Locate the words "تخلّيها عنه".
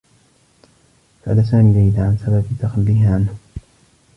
2.61-3.35